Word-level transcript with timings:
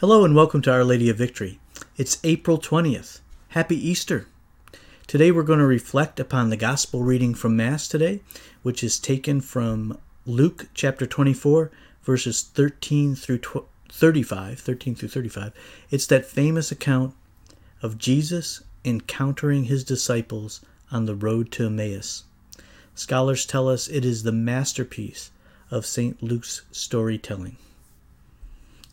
Hello 0.00 0.24
and 0.24 0.32
welcome 0.32 0.62
to 0.62 0.70
Our 0.70 0.84
Lady 0.84 1.10
of 1.10 1.16
Victory. 1.16 1.58
It's 1.96 2.18
April 2.22 2.56
20th. 2.56 3.18
Happy 3.48 3.74
Easter. 3.74 4.28
Today 5.08 5.32
we're 5.32 5.42
going 5.42 5.58
to 5.58 5.66
reflect 5.66 6.20
upon 6.20 6.50
the 6.50 6.56
gospel 6.56 7.02
reading 7.02 7.34
from 7.34 7.56
Mass 7.56 7.88
today, 7.88 8.20
which 8.62 8.84
is 8.84 9.00
taken 9.00 9.40
from 9.40 9.98
Luke 10.24 10.68
chapter 10.72 11.04
24, 11.04 11.72
verses 12.04 12.44
13 12.44 13.16
through 13.16 13.40
35. 13.90 14.60
13 14.60 14.94
through 14.94 15.08
35. 15.08 15.52
It's 15.90 16.06
that 16.06 16.26
famous 16.26 16.70
account 16.70 17.12
of 17.82 17.98
Jesus 17.98 18.62
encountering 18.84 19.64
his 19.64 19.82
disciples 19.82 20.60
on 20.92 21.06
the 21.06 21.16
road 21.16 21.50
to 21.50 21.66
Emmaus. 21.66 22.22
Scholars 22.94 23.44
tell 23.44 23.68
us 23.68 23.88
it 23.88 24.04
is 24.04 24.22
the 24.22 24.30
masterpiece 24.30 25.32
of 25.72 25.84
St. 25.84 26.22
Luke's 26.22 26.62
storytelling. 26.70 27.56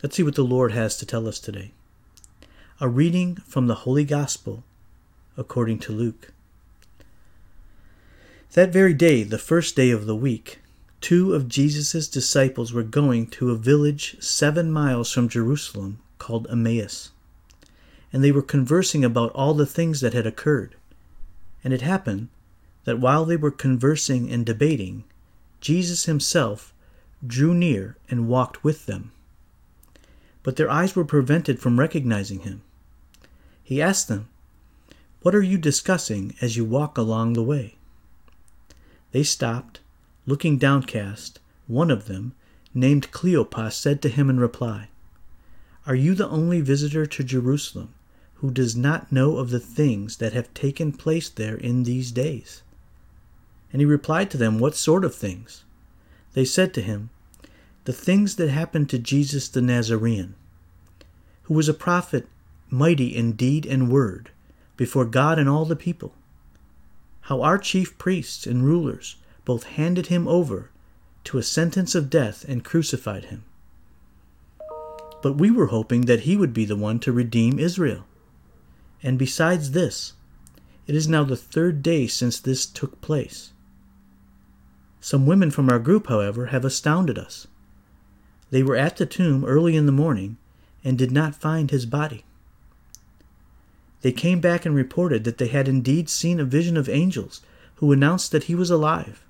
Let's 0.06 0.18
see 0.18 0.22
what 0.22 0.36
the 0.36 0.44
Lord 0.44 0.72
has 0.72 0.98
to 0.98 1.06
tell 1.08 1.28
us 1.28 1.40
today. 1.40 1.72
A 2.80 2.88
reading 2.88 3.38
from 3.38 3.66
the 3.66 3.82
Holy 3.90 4.04
Gospel 4.04 4.64
according 5.36 5.80
to 5.80 5.92
Luke. 5.92 6.32
That 8.54 8.72
very 8.72 8.94
day, 8.94 9.24
the 9.24 9.40
first 9.40 9.76
day 9.76 9.90
of 9.90 10.06
the 10.06 10.16
week, 10.16 10.60
two 11.02 11.34
of 11.34 11.50
Jesus' 11.50 12.08
disciples 12.08 12.72
were 12.72 12.84
going 12.84 13.26
to 13.32 13.50
a 13.50 13.56
village 13.56 14.18
seven 14.22 14.70
miles 14.70 15.12
from 15.12 15.28
Jerusalem 15.28 15.98
called 16.20 16.46
Emmaus. 16.52 17.10
And 18.14 18.24
they 18.24 18.32
were 18.32 18.44
conversing 18.44 19.04
about 19.04 19.32
all 19.32 19.56
the 19.56 19.66
things 19.66 20.02
that 20.02 20.14
had 20.14 20.28
occurred. 20.28 20.76
And 21.64 21.74
it 21.74 21.82
happened 21.82 22.28
that 22.84 23.00
while 23.00 23.26
they 23.26 23.38
were 23.38 23.50
conversing 23.50 24.32
and 24.32 24.46
debating, 24.46 25.04
Jesus 25.62 26.06
himself 26.06 26.76
drew 27.26 27.56
near 27.56 27.98
and 28.08 28.28
walked 28.28 28.64
with 28.64 28.86
them 28.86 29.12
but 30.46 30.58
their 30.58 30.70
eyes 30.70 30.96
were 30.96 31.04
prevented 31.04 31.60
from 31.60 31.80
recognizing 31.80 32.42
him. 32.42 32.62
He 33.64 33.82
asked 33.82 34.08
them, 34.08 34.28
What 35.24 35.34
are 35.34 35.42
you 35.42 35.58
discussing 35.58 36.36
as 36.40 36.56
you 36.56 36.64
walk 36.64 37.00
along 37.00 37.34
the 37.34 37.42
way? 37.42 37.78
They 39.12 39.24
stopped, 39.24 39.80
looking 40.28 40.60
downcast. 40.60 41.40
One 41.66 41.90
of 41.90 42.06
them, 42.06 42.36
named 42.76 43.10
Cleopas, 43.10 43.74
said 43.74 44.04
to 44.04 44.10
him 44.10 44.30
in 44.30 44.40
reply, 44.40 44.90
Are 45.88 45.96
you 45.96 46.14
the 46.14 46.30
only 46.30 46.62
visitor 46.62 47.08
to 47.08 47.24
Jerusalem 47.24 47.96
who 48.36 48.52
does 48.52 48.76
not 48.76 49.12
know 49.12 49.38
of 49.38 49.50
the 49.50 49.60
things 49.60 50.18
that 50.18 50.34
have 50.34 50.54
taken 50.54 50.92
place 50.92 51.28
there 51.28 51.56
in 51.56 51.86
these 51.86 52.12
days? 52.12 52.62
And 53.74 53.82
he 53.82 53.86
replied 53.88 54.30
to 54.30 54.38
them, 54.38 54.60
What 54.60 54.76
sort 54.76 55.06
of 55.06 55.16
things? 55.16 55.64
They 56.34 56.46
said 56.46 56.72
to 56.76 56.84
him, 56.84 57.10
the 57.86 57.94
things 57.94 58.36
that 58.36 58.50
happened 58.50 58.90
to 58.90 59.00
Jesus 59.00 59.48
the 59.48 59.62
Nazarene, 59.62 60.36
who 61.44 61.54
was 61.54 61.70
a 61.70 61.74
prophet 61.74 62.28
mighty 62.70 63.16
in 63.16 63.34
deed 63.34 63.66
and 63.66 63.92
word 63.92 64.32
before 64.76 65.06
God 65.06 65.40
and 65.40 65.48
all 65.48 65.66
the 65.66 65.76
people. 65.76 66.14
How 67.22 67.42
our 67.42 67.58
chief 67.58 67.98
priests 67.98 68.46
and 68.46 68.66
rulers 68.66 69.16
both 69.46 69.64
handed 69.64 70.08
him 70.08 70.28
over 70.28 70.72
to 71.26 71.38
a 71.38 71.44
sentence 71.44 71.96
of 71.96 72.10
death 72.10 72.44
and 72.48 72.64
crucified 72.64 73.26
him. 73.26 73.44
But 75.22 75.38
we 75.38 75.50
were 75.50 75.68
hoping 75.68 76.02
that 76.02 76.22
he 76.22 76.36
would 76.36 76.54
be 76.54 76.66
the 76.66 76.76
one 76.76 77.00
to 77.00 77.12
redeem 77.12 77.60
Israel. 77.60 78.06
And 79.02 79.18
besides 79.18 79.72
this, 79.72 80.14
it 80.88 80.96
is 80.96 81.08
now 81.08 81.24
the 81.24 81.36
third 81.36 81.82
day 81.82 82.08
since 82.08 82.40
this 82.40 82.66
took 82.66 83.02
place. 83.02 83.54
Some 85.00 85.26
women 85.28 85.52
from 85.52 85.70
our 85.70 85.80
group, 85.80 86.08
however, 86.08 86.48
have 86.48 86.66
astounded 86.66 87.18
us. 87.18 87.48
They 88.52 88.64
were 88.64 88.76
at 88.76 88.98
the 88.98 89.06
tomb 89.06 89.44
early 89.46 89.76
in 89.76 89.86
the 89.86 89.92
morning 89.92 90.38
and 90.84 90.98
did 90.98 91.12
not 91.12 91.36
find 91.36 91.72
his 91.72 91.86
body. 91.86 92.24
They 94.02 94.12
came 94.12 94.40
back 94.40 94.66
and 94.66 94.76
reported 94.76 95.24
that 95.24 95.40
they 95.40 95.48
had 95.48 95.68
indeed 95.68 96.10
seen 96.10 96.40
a 96.40 96.46
vision 96.46 96.78
of 96.78 96.88
angels 96.88 97.42
who 97.76 97.92
announced 97.92 98.32
that 98.32 98.44
he 98.44 98.56
was 98.56 98.70
alive. 98.70 99.26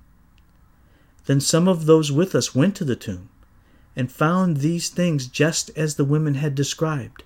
Then 1.24 1.40
some 1.40 1.66
of 1.66 1.86
those 1.86 2.12
with 2.12 2.34
us 2.34 2.54
went 2.54 2.76
to 2.76 2.84
the 2.84 2.94
tomb 2.94 3.30
and 3.96 4.12
found 4.12 4.58
these 4.58 4.90
things 4.90 5.26
just 5.26 5.70
as 5.76 5.94
the 5.94 6.04
women 6.04 6.34
had 6.34 6.54
described. 6.54 7.24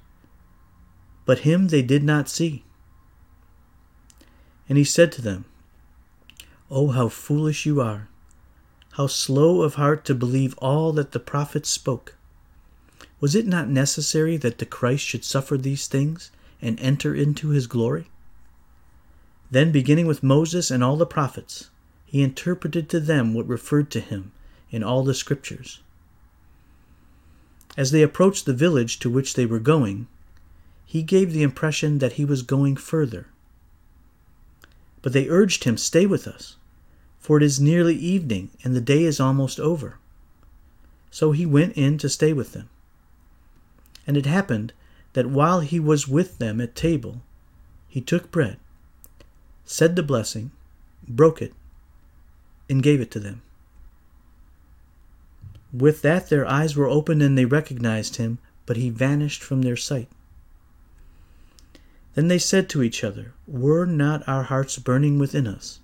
But 1.27 1.41
him 1.41 1.69
they 1.69 1.83
did 1.83 2.05
not 2.05 2.29
see. 2.29 2.65
And 4.69 4.79
he 4.79 4.85
said 4.85 5.11
to 5.13 5.23
them, 5.23 5.45
Oh, 6.71 6.89
how 6.89 7.09
foolish 7.09 7.67
you 7.67 7.81
are! 7.81 8.09
How 9.01 9.07
slow 9.07 9.63
of 9.63 9.77
heart 9.77 10.05
to 10.05 10.15
believe 10.15 10.53
all 10.59 10.93
that 10.93 11.13
the 11.13 11.19
prophets 11.19 11.71
spoke. 11.71 12.17
Was 13.19 13.35
it 13.35 13.47
not 13.47 13.67
necessary 13.67 14.37
that 14.37 14.59
the 14.59 14.67
Christ 14.67 15.07
should 15.07 15.25
suffer 15.25 15.57
these 15.57 15.87
things 15.87 16.31
and 16.61 16.79
enter 16.79 17.15
into 17.15 17.49
his 17.49 17.67
glory? 17.67 18.11
Then, 19.51 19.73
beginning 19.73 20.07
with 20.07 20.23
Moses 20.23 20.71
and 20.71 20.85
all 20.85 20.99
the 20.99 21.07
prophets, 21.07 21.71
he 22.05 22.21
interpreted 22.21 22.91
to 22.91 23.01
them 23.01 23.33
what 23.33 23.49
referred 23.49 23.91
to 23.93 24.01
him 24.01 24.33
in 24.71 24.83
all 24.83 25.03
the 25.03 25.15
scriptures. 25.15 25.81
As 27.79 27.93
they 27.93 28.03
approached 28.03 28.45
the 28.45 28.53
village 28.53 28.99
to 28.99 29.09
which 29.09 29.33
they 29.33 29.47
were 29.47 29.61
going, 29.61 30.09
he 30.85 31.03
gave 31.03 31.33
the 31.33 31.43
impression 31.43 32.01
that 32.01 32.21
he 32.21 32.27
was 32.27 32.43
going 32.43 32.77
further. 32.77 33.29
But 35.01 35.15
they 35.15 35.31
urged 35.31 35.65
him, 35.65 35.79
Stay 35.79 36.05
with 36.05 36.29
us 36.29 36.57
for 37.21 37.37
it 37.37 37.43
is 37.43 37.61
nearly 37.61 37.95
evening, 37.95 38.51
and 38.65 38.75
the 38.75 38.81
day 38.81 39.05
is 39.05 39.21
almost 39.21 39.61
over. 39.61 39.99
So 41.11 41.33
he 41.33 41.47
went 41.47 41.75
in 41.75 41.99
to 41.99 42.09
stay 42.09 42.33
with 42.33 42.53
them. 42.53 42.69
And 44.07 44.17
it 44.17 44.27
happened 44.27 44.73
that 45.13 45.27
while 45.27 45.61
he 45.61 45.79
was 45.79 46.09
with 46.09 46.39
them 46.39 46.61
at 46.61 46.75
table, 46.75 47.21
he 47.89 48.01
took 48.01 48.31
bread, 48.31 48.57
said 49.65 49.97
the 49.97 50.03
blessing, 50.03 50.51
broke 51.07 51.43
it, 51.43 51.53
and 52.69 52.83
gave 52.83 53.01
it 53.01 53.11
to 53.11 53.21
them. 53.21 53.43
With 55.73 56.03
that 56.03 56.31
their 56.31 56.47
eyes 56.47 56.75
were 56.75 56.89
opened 56.89 57.23
and 57.23 57.37
they 57.37 57.45
recognized 57.45 58.17
him, 58.17 58.39
but 58.65 58.77
he 58.77 58.91
vanished 58.91 59.43
from 59.43 59.63
their 59.63 59.77
sight. 59.77 60.09
Then 62.15 62.29
they 62.29 62.39
said 62.39 62.69
to 62.71 62.83
each 62.83 63.05
other, 63.05 63.33
Were 63.47 63.87
not 63.87 64.27
our 64.27 64.45
hearts 64.45 64.79
burning 64.79 65.19
within 65.19 65.47
us? 65.47 65.80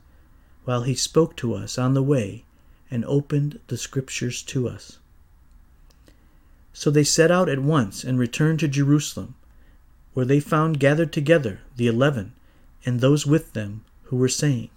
While 0.67 0.83
he 0.83 0.97
spoke 0.97 1.37
to 1.37 1.55
us 1.55 1.79
on 1.79 1.95
the 1.95 2.03
way 2.03 2.45
and 2.91 3.05
opened 3.05 3.59
the 3.69 3.79
Scriptures 3.79 4.43
to 4.43 4.69
us. 4.69 4.99
So 6.73 6.91
they 6.91 7.05
set 7.05 7.31
out 7.31 7.49
at 7.49 7.61
once 7.61 8.03
and 8.03 8.19
returned 8.19 8.59
to 8.61 8.69
Jerusalem, 8.69 9.37
where 10.13 10.27
they 10.27 10.41
found 10.41 10.81
gathered 10.81 11.13
together 11.13 11.61
the 11.77 11.87
eleven 11.87 12.33
and 12.85 13.01
those 13.01 13.25
with 13.25 13.53
them 13.53 13.85
who 14.05 14.17
were 14.17 14.29
saying, 14.29 14.71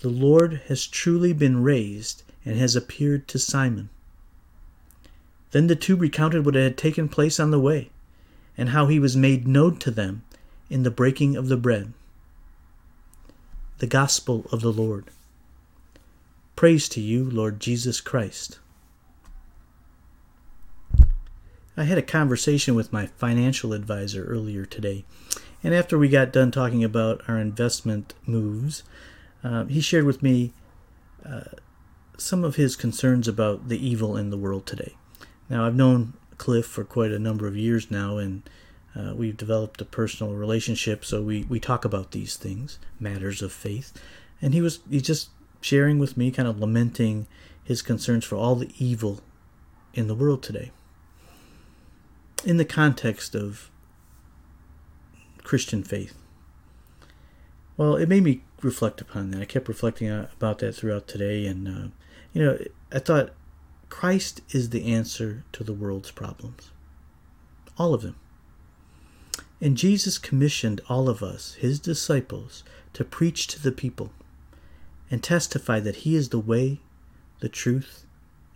The 0.00 0.10
Lord 0.10 0.60
has 0.68 0.86
truly 0.86 1.32
been 1.32 1.62
raised 1.62 2.22
and 2.44 2.58
has 2.58 2.76
appeared 2.76 3.26
to 3.28 3.38
Simon. 3.38 3.88
Then 5.52 5.66
the 5.66 5.76
two 5.76 5.96
recounted 5.96 6.44
what 6.44 6.54
had 6.54 6.76
taken 6.76 7.08
place 7.08 7.40
on 7.40 7.50
the 7.50 7.60
way, 7.60 7.88
and 8.58 8.68
how 8.68 8.86
he 8.86 8.98
was 8.98 9.16
made 9.16 9.48
known 9.48 9.78
to 9.78 9.90
them 9.90 10.24
in 10.68 10.82
the 10.82 10.90
breaking 10.90 11.36
of 11.36 11.48
the 11.48 11.56
bread 11.56 11.94
the 13.78 13.86
gospel 13.86 14.46
of 14.50 14.62
the 14.62 14.72
Lord. 14.72 15.06
Praise 16.54 16.88
to 16.90 17.00
you, 17.00 17.28
Lord 17.28 17.60
Jesus 17.60 18.00
Christ. 18.00 18.58
I 21.76 21.84
had 21.84 21.98
a 21.98 22.02
conversation 22.02 22.74
with 22.74 22.92
my 22.92 23.06
financial 23.06 23.74
advisor 23.74 24.24
earlier 24.24 24.64
today, 24.64 25.04
and 25.62 25.74
after 25.74 25.98
we 25.98 26.08
got 26.08 26.32
done 26.32 26.50
talking 26.50 26.82
about 26.82 27.22
our 27.28 27.38
investment 27.38 28.14
moves, 28.24 28.82
uh, 29.44 29.66
he 29.66 29.82
shared 29.82 30.06
with 30.06 30.22
me 30.22 30.54
uh, 31.22 31.44
some 32.16 32.44
of 32.44 32.56
his 32.56 32.76
concerns 32.76 33.28
about 33.28 33.68
the 33.68 33.86
evil 33.86 34.16
in 34.16 34.30
the 34.30 34.38
world 34.38 34.64
today. 34.64 34.94
Now, 35.50 35.66
I've 35.66 35.76
known 35.76 36.14
Cliff 36.38 36.64
for 36.64 36.82
quite 36.82 37.12
a 37.12 37.18
number 37.18 37.46
of 37.46 37.56
years 37.56 37.90
now, 37.90 38.16
and 38.16 38.48
uh, 38.96 39.14
we've 39.14 39.36
developed 39.36 39.80
a 39.80 39.84
personal 39.84 40.32
relationship, 40.34 41.04
so 41.04 41.22
we, 41.22 41.44
we 41.44 41.60
talk 41.60 41.84
about 41.84 42.12
these 42.12 42.36
things, 42.36 42.78
matters 42.98 43.42
of 43.42 43.52
faith. 43.52 43.92
And 44.40 44.54
he 44.54 44.62
was 44.62 44.80
he's 44.88 45.02
just 45.02 45.30
sharing 45.60 45.98
with 45.98 46.16
me, 46.16 46.30
kind 46.30 46.48
of 46.48 46.58
lamenting 46.58 47.26
his 47.62 47.82
concerns 47.82 48.24
for 48.24 48.36
all 48.36 48.54
the 48.54 48.70
evil 48.78 49.20
in 49.92 50.06
the 50.08 50.14
world 50.14 50.42
today. 50.42 50.70
In 52.44 52.56
the 52.56 52.64
context 52.64 53.34
of 53.34 53.70
Christian 55.42 55.82
faith. 55.82 56.14
Well, 57.76 57.96
it 57.96 58.08
made 58.08 58.22
me 58.22 58.42
reflect 58.62 59.00
upon 59.00 59.30
that. 59.30 59.42
I 59.42 59.44
kept 59.44 59.68
reflecting 59.68 60.10
about 60.10 60.58
that 60.60 60.74
throughout 60.74 61.06
today, 61.06 61.46
and 61.46 61.68
uh, 61.68 61.88
you 62.32 62.42
know, 62.42 62.58
I 62.90 62.98
thought 62.98 63.34
Christ 63.90 64.40
is 64.50 64.70
the 64.70 64.92
answer 64.92 65.44
to 65.52 65.62
the 65.62 65.74
world's 65.74 66.10
problems, 66.10 66.70
all 67.76 67.92
of 67.92 68.00
them. 68.00 68.16
And 69.60 69.76
Jesus 69.76 70.18
commissioned 70.18 70.80
all 70.88 71.08
of 71.08 71.22
us, 71.22 71.54
his 71.54 71.80
disciples, 71.80 72.62
to 72.92 73.04
preach 73.04 73.46
to 73.48 73.62
the 73.62 73.72
people 73.72 74.12
and 75.10 75.22
testify 75.22 75.80
that 75.80 75.96
he 75.96 76.14
is 76.14 76.28
the 76.28 76.38
way, 76.38 76.80
the 77.40 77.48
truth, 77.48 78.04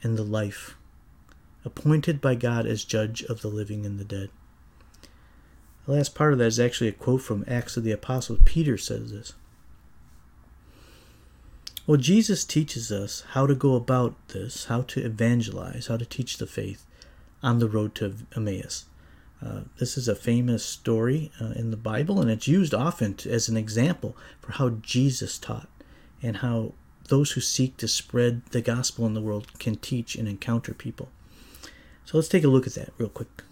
and 0.02 0.19
the 0.19 0.25
life. 0.25 0.76
appointed 1.64 2.20
by 2.20 2.35
God 2.35 2.67
as 2.67 2.85
judge 2.85 3.23
of 3.25 3.43
the 3.43 3.49
living 3.49 3.85
and 3.85 3.99
the 3.99 4.05
dead. 4.05 4.31
The 5.87 5.93
last 5.93 6.14
part 6.14 6.32
of 6.32 6.38
that 6.38 6.47
is 6.47 6.61
actually 6.61 6.88
a 6.88 6.93
quote 6.93 7.23
from 7.23 7.44
Acts 7.46 7.76
of 7.76 7.85
the 7.85 7.93
Apostles. 7.93 8.41
Peter 8.44 8.79
says 8.79 9.11
this. 9.11 9.35
Well, 11.87 11.96
Jesus 11.96 12.44
teaches 12.44 12.93
us 12.93 13.25
how 13.31 13.46
to 13.46 13.55
go 13.55 13.75
about 13.75 14.14
this, 14.29 14.67
how 14.67 14.82
to 14.82 15.05
evangelize, 15.05 15.88
how 15.88 15.96
to 15.96 16.05
teach 16.05 16.38
the 16.38 16.46
faith 16.46 16.87
on 17.43 17.58
the 17.58 17.69
road 17.69 17.94
to 17.96 18.14
Emmaus. 18.37 18.85
Uh, 19.44 19.60
this 19.78 19.96
is 19.96 20.06
a 20.06 20.14
famous 20.14 20.64
story 20.64 21.32
uh, 21.40 21.52
in 21.56 21.70
the 21.70 21.76
Bible, 21.76 22.20
and 22.20 22.31
it's 22.31 22.48
used 22.48 22.75
often 22.75 23.14
to, 23.14 23.31
as 23.31 23.48
an 23.48 23.56
example 23.56 24.16
for 24.40 24.52
how 24.52 24.70
Jesus 24.70 25.38
taught 25.38 25.69
and 26.22 26.38
how 26.38 26.75
those 27.08 27.32
who 27.32 27.40
seek 27.40 27.76
to 27.78 27.88
spread 27.88 28.44
the 28.46 28.60
gospel 28.60 29.06
in 29.06 29.14
the 29.14 29.20
world 29.20 29.58
can 29.58 29.76
teach 29.76 30.14
and 30.14 30.28
encounter 30.28 30.75
people. 30.75 31.08
So 32.04 32.19
let's 32.19 32.28
take 32.28 32.44
a 32.44 32.48
look 32.48 32.66
at 32.66 32.75
that 32.75 32.92
real 32.98 33.08
quick. 33.08 33.42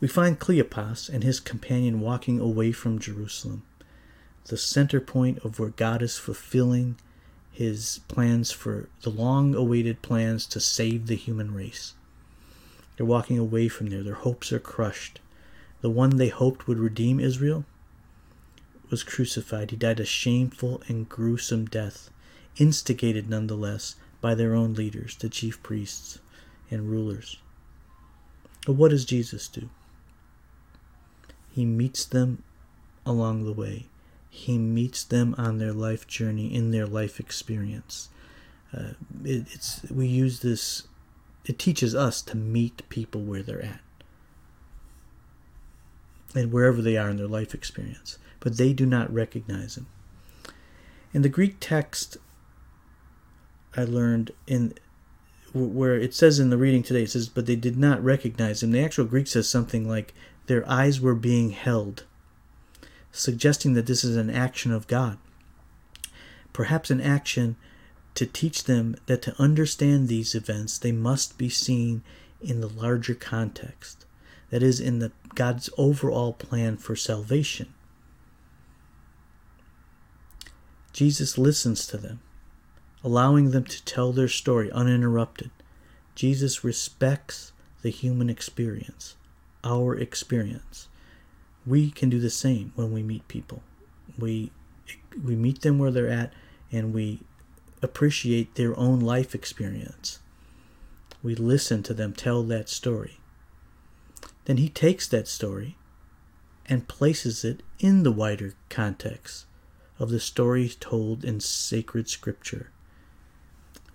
We 0.00 0.08
find 0.08 0.38
Cleopas 0.38 1.08
and 1.08 1.22
his 1.22 1.40
companion 1.40 2.00
walking 2.00 2.38
away 2.40 2.72
from 2.72 2.98
Jerusalem, 2.98 3.64
the 4.44 4.56
center 4.56 5.00
point 5.00 5.38
of 5.44 5.58
where 5.58 5.70
God 5.70 6.02
is 6.02 6.16
fulfilling 6.16 6.96
his 7.50 8.00
plans 8.08 8.52
for 8.52 8.88
the 9.02 9.10
long 9.10 9.54
awaited 9.54 10.00
plans 10.00 10.46
to 10.46 10.60
save 10.60 11.08
the 11.08 11.16
human 11.16 11.52
race. 11.52 11.94
They're 12.98 13.06
walking 13.06 13.38
away 13.38 13.68
from 13.68 13.86
there. 13.86 14.02
Their 14.02 14.14
hopes 14.14 14.52
are 14.52 14.58
crushed. 14.58 15.20
The 15.82 15.88
one 15.88 16.16
they 16.16 16.28
hoped 16.28 16.66
would 16.66 16.78
redeem 16.78 17.20
Israel 17.20 17.64
was 18.90 19.04
crucified. 19.04 19.70
He 19.70 19.76
died 19.76 20.00
a 20.00 20.04
shameful 20.04 20.82
and 20.88 21.08
gruesome 21.08 21.66
death, 21.66 22.10
instigated 22.56 23.30
nonetheless 23.30 23.94
by 24.20 24.34
their 24.34 24.52
own 24.52 24.74
leaders, 24.74 25.14
the 25.14 25.28
chief 25.28 25.62
priests 25.62 26.18
and 26.72 26.90
rulers. 26.90 27.38
But 28.66 28.72
what 28.72 28.90
does 28.90 29.04
Jesus 29.04 29.46
do? 29.46 29.70
He 31.52 31.64
meets 31.64 32.04
them 32.04 32.42
along 33.06 33.44
the 33.44 33.52
way. 33.52 33.86
He 34.28 34.58
meets 34.58 35.04
them 35.04 35.36
on 35.38 35.58
their 35.58 35.72
life 35.72 36.08
journey, 36.08 36.52
in 36.52 36.72
their 36.72 36.86
life 36.86 37.20
experience. 37.20 38.08
Uh, 38.76 38.94
it, 39.24 39.46
it's 39.52 39.88
we 39.88 40.08
use 40.08 40.40
this 40.40 40.88
it 41.48 41.58
teaches 41.58 41.94
us 41.94 42.20
to 42.22 42.36
meet 42.36 42.88
people 42.90 43.22
where 43.22 43.42
they're 43.42 43.64
at 43.64 43.80
and 46.34 46.52
wherever 46.52 46.82
they 46.82 46.96
are 46.96 47.08
in 47.08 47.16
their 47.16 47.26
life 47.26 47.54
experience, 47.54 48.18
but 48.38 48.58
they 48.58 48.74
do 48.74 48.84
not 48.84 49.12
recognize 49.12 49.78
him. 49.78 49.86
In 51.14 51.22
the 51.22 51.30
Greek 51.30 51.56
text, 51.58 52.18
I 53.74 53.84
learned 53.84 54.32
in 54.46 54.74
where 55.54 55.96
it 55.96 56.14
says 56.14 56.38
in 56.38 56.50
the 56.50 56.58
reading 56.58 56.82
today, 56.82 57.04
it 57.04 57.10
says, 57.10 57.30
but 57.30 57.46
they 57.46 57.56
did 57.56 57.78
not 57.78 58.04
recognize 58.04 58.62
him. 58.62 58.70
The 58.70 58.84
actual 58.84 59.06
Greek 59.06 59.26
says 59.26 59.48
something 59.48 59.88
like, 59.88 60.12
their 60.46 60.68
eyes 60.68 61.00
were 61.00 61.14
being 61.14 61.50
held, 61.50 62.04
suggesting 63.10 63.72
that 63.72 63.86
this 63.86 64.04
is 64.04 64.16
an 64.16 64.28
action 64.28 64.70
of 64.70 64.86
God. 64.86 65.16
Perhaps 66.52 66.90
an 66.90 67.00
action 67.00 67.56
to 68.18 68.26
teach 68.26 68.64
them 68.64 68.96
that 69.06 69.22
to 69.22 69.40
understand 69.40 70.08
these 70.08 70.34
events, 70.34 70.76
they 70.76 70.90
must 70.90 71.38
be 71.38 71.48
seen 71.48 72.02
in 72.40 72.60
the 72.60 72.66
larger 72.68 73.14
context. 73.14 74.06
That 74.50 74.60
is, 74.60 74.80
in 74.80 74.98
the 74.98 75.12
God's 75.36 75.70
overall 75.78 76.32
plan 76.32 76.78
for 76.78 76.96
salvation. 76.96 77.72
Jesus 80.92 81.38
listens 81.38 81.86
to 81.86 81.96
them, 81.96 82.18
allowing 83.04 83.52
them 83.52 83.62
to 83.62 83.84
tell 83.84 84.10
their 84.10 84.26
story 84.26 84.68
uninterrupted. 84.72 85.52
Jesus 86.16 86.64
respects 86.64 87.52
the 87.82 87.90
human 87.90 88.28
experience, 88.28 89.14
our 89.62 89.94
experience. 89.94 90.88
We 91.64 91.92
can 91.92 92.10
do 92.10 92.18
the 92.18 92.30
same 92.30 92.72
when 92.74 92.92
we 92.92 93.04
meet 93.04 93.28
people. 93.28 93.62
We 94.18 94.50
we 95.22 95.36
meet 95.36 95.60
them 95.60 95.78
where 95.78 95.92
they're 95.92 96.08
at 96.08 96.32
and 96.72 96.92
we 96.92 97.20
appreciate 97.82 98.54
their 98.54 98.78
own 98.78 99.00
life 99.00 99.34
experience. 99.34 100.18
We 101.22 101.34
listen 101.34 101.82
to 101.84 101.94
them 101.94 102.12
tell 102.12 102.42
that 102.44 102.68
story. 102.68 103.18
Then 104.44 104.56
he 104.56 104.68
takes 104.68 105.06
that 105.08 105.28
story 105.28 105.76
and 106.66 106.88
places 106.88 107.44
it 107.44 107.62
in 107.78 108.02
the 108.02 108.12
wider 108.12 108.54
context 108.68 109.46
of 109.98 110.10
the 110.10 110.20
stories 110.20 110.76
told 110.76 111.24
in 111.24 111.40
sacred 111.40 112.08
scripture. 112.08 112.70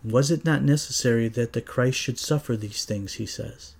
Was 0.03 0.31
it 0.31 0.43
not 0.43 0.63
necessary 0.63 1.29
that 1.29 1.53
the 1.53 1.61
Christ 1.61 1.97
should 1.97 2.19
suffer 2.19 2.57
these 2.57 2.83
things, 2.83 3.13
he 3.13 3.25
says, 3.25 3.75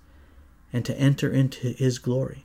and 0.72 0.84
to 0.86 0.98
enter 0.98 1.30
into 1.30 1.68
his 1.72 1.98
glory? 1.98 2.44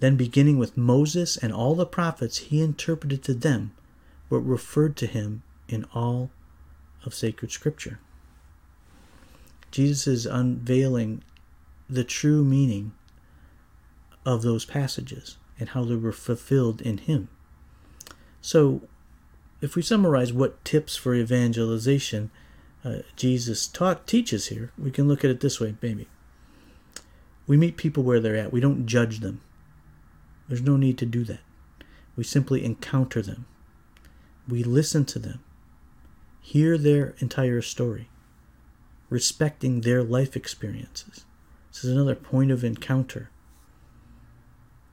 Then, 0.00 0.16
beginning 0.16 0.58
with 0.58 0.76
Moses 0.76 1.36
and 1.36 1.52
all 1.52 1.76
the 1.76 1.86
prophets, 1.86 2.38
he 2.38 2.60
interpreted 2.60 3.22
to 3.22 3.34
them 3.34 3.70
what 4.28 4.38
referred 4.38 4.96
to 4.96 5.06
him 5.06 5.44
in 5.68 5.84
all 5.94 6.30
of 7.04 7.14
sacred 7.14 7.50
scripture. 7.50 7.98
Jesus 9.70 10.06
is 10.06 10.26
unveiling 10.26 11.22
the 11.88 12.04
true 12.04 12.44
meaning 12.44 12.92
of 14.24 14.42
those 14.42 14.64
passages 14.64 15.36
and 15.58 15.70
how 15.70 15.84
they 15.84 15.96
were 15.96 16.12
fulfilled 16.12 16.80
in 16.80 16.98
him. 16.98 17.28
So, 18.40 18.82
if 19.60 19.76
we 19.76 19.82
summarize 19.82 20.32
what 20.32 20.64
tips 20.64 20.96
for 20.96 21.14
evangelization 21.14 22.30
uh, 22.84 22.98
Jesus 23.14 23.68
taught 23.68 24.06
teaches 24.06 24.48
here, 24.48 24.72
we 24.76 24.90
can 24.90 25.06
look 25.06 25.24
at 25.24 25.30
it 25.30 25.40
this 25.40 25.60
way, 25.60 25.76
maybe. 25.80 26.08
We 27.46 27.56
meet 27.56 27.76
people 27.76 28.02
where 28.02 28.18
they're 28.18 28.36
at. 28.36 28.52
We 28.52 28.60
don't 28.60 28.86
judge 28.86 29.20
them. 29.20 29.40
There's 30.48 30.62
no 30.62 30.76
need 30.76 30.98
to 30.98 31.06
do 31.06 31.22
that. 31.24 31.40
We 32.16 32.24
simply 32.24 32.64
encounter 32.64 33.22
them. 33.22 33.46
We 34.48 34.64
listen 34.64 35.04
to 35.06 35.18
them 35.18 35.40
hear 36.42 36.76
their 36.76 37.14
entire 37.20 37.62
story, 37.62 38.08
respecting 39.08 39.80
their 39.80 40.02
life 40.02 40.36
experiences. 40.36 41.24
This 41.72 41.84
is 41.84 41.92
another 41.92 42.16
point 42.16 42.50
of 42.50 42.64
encounter. 42.64 43.30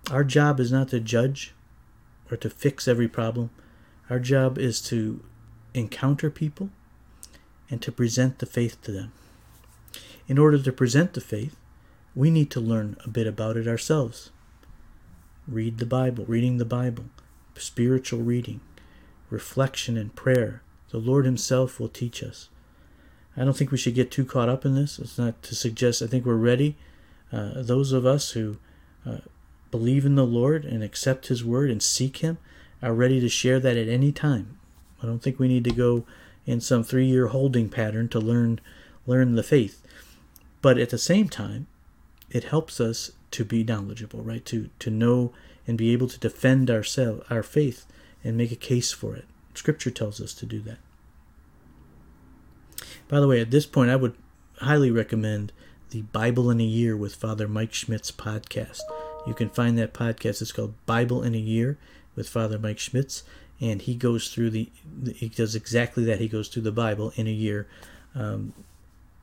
Our 0.09 0.23
job 0.23 0.59
is 0.59 0.71
not 0.71 0.89
to 0.89 0.99
judge 0.99 1.53
or 2.31 2.37
to 2.37 2.49
fix 2.49 2.87
every 2.87 3.07
problem. 3.07 3.49
Our 4.09 4.19
job 4.19 4.57
is 4.57 4.79
to 4.83 5.23
encounter 5.73 6.29
people 6.29 6.69
and 7.69 7.81
to 7.81 7.91
present 7.91 8.39
the 8.39 8.45
faith 8.45 8.81
to 8.83 8.91
them. 8.91 9.11
In 10.27 10.37
order 10.37 10.59
to 10.59 10.71
present 10.71 11.13
the 11.13 11.21
faith, 11.21 11.55
we 12.15 12.29
need 12.29 12.51
to 12.51 12.59
learn 12.59 12.95
a 13.03 13.09
bit 13.09 13.27
about 13.27 13.57
it 13.57 13.67
ourselves. 13.67 14.29
Read 15.47 15.79
the 15.79 15.85
Bible, 15.85 16.25
reading 16.27 16.57
the 16.57 16.65
Bible, 16.65 17.05
spiritual 17.55 18.21
reading, 18.21 18.61
reflection 19.29 19.97
and 19.97 20.15
prayer, 20.15 20.61
the 20.91 20.97
Lord 20.97 21.25
Himself 21.25 21.79
will 21.79 21.89
teach 21.89 22.23
us. 22.23 22.49
I 23.37 23.43
don't 23.43 23.55
think 23.55 23.71
we 23.71 23.77
should 23.77 23.95
get 23.95 24.11
too 24.11 24.25
caught 24.25 24.49
up 24.49 24.65
in 24.65 24.75
this. 24.75 24.99
It's 24.99 25.17
not 25.17 25.41
to 25.43 25.55
suggest, 25.55 26.01
I 26.01 26.07
think 26.07 26.25
we're 26.25 26.35
ready. 26.35 26.75
Uh, 27.31 27.61
those 27.61 27.91
of 27.91 28.05
us 28.05 28.31
who 28.31 28.57
uh, 29.05 29.19
believe 29.71 30.05
in 30.05 30.15
the 30.15 30.25
Lord 30.25 30.65
and 30.65 30.83
accept 30.83 31.27
His 31.27 31.45
word 31.45 31.69
and 31.69 31.81
seek 31.81 32.17
Him 32.17 32.37
are 32.81 32.93
ready 32.93 33.19
to 33.19 33.29
share 33.29 33.59
that 33.59 33.77
at 33.77 33.87
any 33.87 34.11
time. 34.11 34.57
I 35.01 35.05
don't 35.05 35.19
think 35.19 35.39
we 35.39 35.47
need 35.47 35.63
to 35.65 35.71
go 35.71 36.05
in 36.45 36.59
some 36.59 36.83
three 36.83 37.05
year 37.05 37.27
holding 37.27 37.69
pattern 37.69 38.09
to 38.09 38.19
learn 38.19 38.59
learn 39.05 39.35
the 39.35 39.43
faith. 39.43 39.81
But 40.61 40.77
at 40.77 40.89
the 40.89 40.97
same 40.97 41.29
time, 41.29 41.67
it 42.29 42.45
helps 42.45 42.79
us 42.79 43.11
to 43.31 43.45
be 43.45 43.63
knowledgeable, 43.63 44.21
right? 44.21 44.43
To 44.45 44.69
to 44.79 44.89
know 44.89 45.31
and 45.67 45.77
be 45.77 45.93
able 45.93 46.07
to 46.07 46.19
defend 46.19 46.69
ourselves 46.69 47.23
our 47.29 47.43
faith 47.43 47.85
and 48.23 48.35
make 48.35 48.51
a 48.51 48.55
case 48.55 48.91
for 48.91 49.15
it. 49.15 49.25
Scripture 49.53 49.91
tells 49.91 50.21
us 50.21 50.33
to 50.35 50.45
do 50.45 50.59
that. 50.61 50.77
By 53.07 53.19
the 53.19 53.27
way, 53.27 53.41
at 53.41 53.51
this 53.51 53.65
point, 53.65 53.89
I 53.89 53.95
would 53.95 54.15
highly 54.59 54.91
recommend 54.91 55.51
the 55.89 56.03
Bible 56.03 56.49
in 56.51 56.61
a 56.61 56.65
Year 56.65 56.95
with 56.95 57.15
Father 57.15 57.47
Mike 57.47 57.73
Schmitz 57.73 58.11
podcast. 58.11 58.81
You 59.25 59.33
can 59.33 59.49
find 59.49 59.77
that 59.77 59.93
podcast. 59.93 60.41
It's 60.41 60.51
called 60.51 60.73
Bible 60.85 61.23
in 61.23 61.33
a 61.33 61.39
Year 61.39 61.77
with 62.15 62.29
Father 62.29 62.59
Mike 62.59 62.79
Schmitz, 62.79 63.23
and 63.59 63.81
he 63.81 63.95
goes 63.95 64.29
through 64.29 64.51
the, 64.51 64.69
he 65.15 65.29
does 65.29 65.55
exactly 65.55 66.03
that. 66.05 66.19
He 66.19 66.27
goes 66.27 66.47
through 66.47 66.63
the 66.63 66.71
Bible 66.71 67.11
in 67.15 67.27
a 67.27 67.31
year, 67.31 67.67
um, 68.13 68.53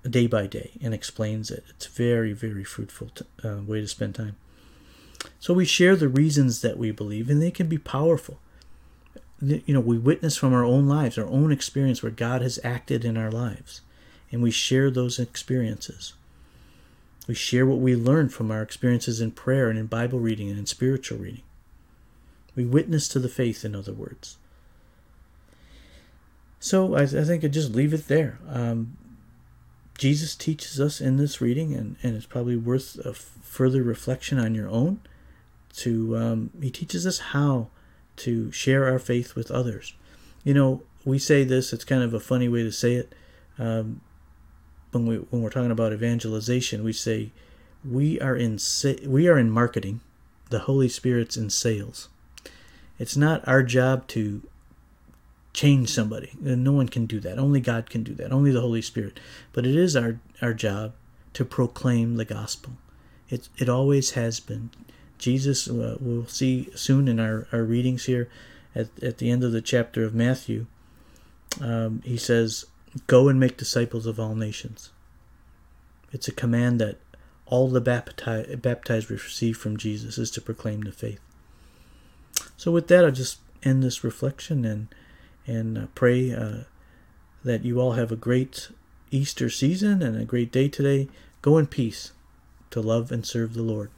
day 0.08 0.26
by 0.26 0.46
day, 0.46 0.72
and 0.82 0.92
explains 0.92 1.50
it. 1.50 1.64
It's 1.70 1.86
very, 1.86 2.32
very 2.32 2.64
fruitful 2.64 3.10
to, 3.10 3.26
uh, 3.44 3.62
way 3.62 3.80
to 3.80 3.88
spend 3.88 4.14
time. 4.14 4.36
So 5.38 5.54
we 5.54 5.64
share 5.64 5.96
the 5.96 6.08
reasons 6.08 6.60
that 6.62 6.78
we 6.78 6.90
believe, 6.90 7.30
and 7.30 7.40
they 7.40 7.50
can 7.50 7.68
be 7.68 7.78
powerful 7.78 8.38
you 9.40 9.74
know, 9.74 9.80
we 9.80 9.98
witness 9.98 10.36
from 10.36 10.54
our 10.54 10.64
own 10.64 10.86
lives, 10.86 11.18
our 11.18 11.26
own 11.26 11.52
experience 11.52 12.02
where 12.02 12.12
God 12.12 12.42
has 12.42 12.58
acted 12.64 13.04
in 13.04 13.16
our 13.16 13.30
lives, 13.30 13.82
and 14.32 14.42
we 14.42 14.50
share 14.50 14.90
those 14.90 15.18
experiences. 15.18 16.14
We 17.26 17.34
share 17.34 17.66
what 17.66 17.78
we 17.78 17.96
learn 17.96 18.28
from 18.28 18.50
our 18.50 18.62
experiences 18.62 19.20
in 19.20 19.32
prayer 19.32 19.68
and 19.68 19.78
in 19.78 19.86
Bible 19.86 20.20
reading 20.20 20.48
and 20.48 20.58
in 20.58 20.66
spiritual 20.66 21.18
reading. 21.18 21.42
We 22.54 22.64
witness 22.64 23.08
to 23.08 23.18
the 23.18 23.28
faith, 23.28 23.64
in 23.64 23.74
other 23.74 23.92
words. 23.92 24.38
So 26.58 26.94
I, 26.94 27.02
I 27.02 27.06
think 27.06 27.44
I 27.44 27.48
just 27.48 27.74
leave 27.74 27.92
it 27.92 28.08
there. 28.08 28.38
Um, 28.48 28.96
Jesus 29.98 30.34
teaches 30.34 30.80
us 30.80 31.00
in 31.00 31.16
this 31.16 31.40
reading, 31.40 31.74
and, 31.74 31.96
and 32.02 32.16
it's 32.16 32.26
probably 32.26 32.56
worth 32.56 32.98
a 33.04 33.12
further 33.14 33.82
reflection 33.82 34.38
on 34.38 34.54
your 34.54 34.68
own. 34.68 35.00
To 35.78 36.16
um, 36.16 36.50
he 36.60 36.70
teaches 36.70 37.06
us 37.06 37.18
how 37.18 37.68
to 38.16 38.50
share 38.52 38.86
our 38.86 38.98
faith 38.98 39.34
with 39.34 39.50
others. 39.50 39.94
You 40.44 40.54
know, 40.54 40.82
we 41.04 41.18
say 41.18 41.44
this; 41.44 41.72
it's 41.72 41.84
kind 41.84 42.02
of 42.02 42.14
a 42.14 42.20
funny 42.20 42.48
way 42.48 42.62
to 42.62 42.72
say 42.72 42.94
it. 42.94 43.14
Um, 43.58 44.00
when 44.90 45.06
we 45.06 45.16
when 45.16 45.42
we're 45.42 45.50
talking 45.50 45.70
about 45.70 45.92
evangelization, 45.92 46.84
we 46.84 46.92
say 46.92 47.32
we 47.84 48.20
are 48.20 48.36
in 48.36 48.58
we 49.06 49.28
are 49.28 49.38
in 49.38 49.50
marketing. 49.50 50.00
The 50.50 50.60
Holy 50.60 50.88
Spirit's 50.88 51.36
in 51.36 51.50
sales. 51.50 52.08
It's 52.98 53.16
not 53.16 53.46
our 53.46 53.62
job 53.62 54.06
to 54.08 54.42
change 55.52 55.88
somebody. 55.88 56.32
No 56.40 56.72
one 56.72 56.88
can 56.88 57.06
do 57.06 57.18
that. 57.20 57.38
Only 57.38 57.60
God 57.60 57.90
can 57.90 58.02
do 58.02 58.14
that. 58.14 58.30
Only 58.30 58.52
the 58.52 58.60
Holy 58.60 58.82
Spirit. 58.82 59.18
But 59.52 59.66
it 59.66 59.74
is 59.74 59.96
our, 59.96 60.20
our 60.42 60.52
job 60.52 60.92
to 61.32 61.44
proclaim 61.44 62.16
the 62.16 62.24
gospel. 62.24 62.74
It, 63.28 63.48
it 63.56 63.68
always 63.68 64.12
has 64.12 64.38
been. 64.38 64.70
Jesus, 65.18 65.68
uh, 65.68 65.96
we'll 66.00 66.26
see 66.26 66.68
soon 66.74 67.08
in 67.08 67.18
our, 67.20 67.46
our 67.52 67.62
readings 67.62 68.04
here 68.04 68.28
at, 68.74 68.88
at 69.02 69.18
the 69.18 69.30
end 69.30 69.42
of 69.42 69.52
the 69.52 69.62
chapter 69.62 70.04
of 70.04 70.14
Matthew, 70.14 70.66
um, 71.60 72.02
he 72.04 72.16
says, 72.16 72.66
Go 73.06 73.28
and 73.28 73.40
make 73.40 73.56
disciples 73.56 74.06
of 74.06 74.20
all 74.20 74.34
nations. 74.34 74.90
It's 76.12 76.28
a 76.28 76.32
command 76.32 76.80
that 76.80 76.98
all 77.46 77.68
the 77.68 77.80
baptized, 77.80 79.10
receive 79.10 79.56
from 79.56 79.76
Jesus 79.76 80.18
is 80.18 80.30
to 80.32 80.40
proclaim 80.40 80.82
the 80.82 80.92
faith. 80.92 81.20
So, 82.56 82.70
with 82.70 82.88
that, 82.88 83.04
I'll 83.04 83.10
just 83.10 83.38
end 83.62 83.82
this 83.82 84.04
reflection 84.04 84.64
and 84.64 84.88
and 85.46 85.78
uh, 85.78 85.86
pray 85.94 86.32
uh, 86.32 86.64
that 87.44 87.64
you 87.64 87.80
all 87.80 87.92
have 87.92 88.10
a 88.10 88.16
great 88.16 88.68
Easter 89.12 89.48
season 89.48 90.02
and 90.02 90.20
a 90.20 90.24
great 90.24 90.50
day 90.50 90.68
today. 90.68 91.08
Go 91.40 91.56
in 91.56 91.68
peace 91.68 92.12
to 92.70 92.80
love 92.80 93.12
and 93.12 93.24
serve 93.24 93.54
the 93.54 93.62
Lord. 93.62 93.90